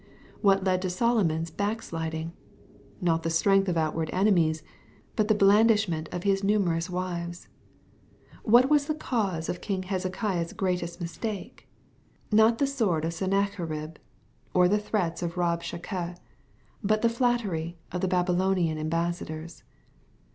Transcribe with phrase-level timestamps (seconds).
[0.43, 2.33] fWhat led to Solomon's back sliding?
[3.01, 4.63] Not the strength of outward enemies,
[5.15, 7.47] but the blandishment of his numerous wives.V
[8.41, 11.67] What was the cause of king Hezekiah's greatest mistake?
[12.31, 13.97] Not the sword of Sennacherib,
[14.55, 16.17] or the threats of Kab shakeh,
[16.83, 19.61] but the flattery of the Babylonian ambassadors.)